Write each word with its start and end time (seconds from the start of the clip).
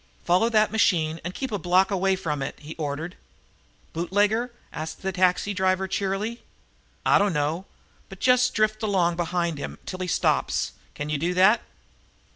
"Follow 0.23 0.49
that 0.49 0.71
machine 0.71 1.21
and 1.23 1.35
keep 1.35 1.51
a 1.51 1.59
block 1.59 1.91
away 1.91 2.15
from 2.15 2.41
it," 2.41 2.57
he 2.59 2.73
ordered. 2.77 3.15
"Bootlegger?" 3.93 4.51
asked 4.73 5.03
the 5.03 5.11
taxi 5.11 5.53
driver 5.53 5.87
cheerily. 5.87 6.41
"I 7.05 7.19
don't 7.19 7.33
know, 7.33 7.65
but 8.09 8.19
just 8.19 8.55
drift 8.55 8.81
along 8.81 9.15
behind 9.15 9.59
him 9.59 9.77
till 9.85 9.99
he 9.99 10.07
stops. 10.07 10.71
Can 10.95 11.09
you 11.09 11.19
do 11.19 11.35
that?" 11.35 11.61